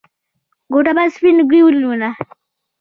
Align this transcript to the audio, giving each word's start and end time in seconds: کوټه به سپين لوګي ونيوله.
کوټه 0.69 0.91
به 0.97 1.03
سپين 1.15 1.33
لوګي 1.39 1.61
ونيوله. 1.63 2.09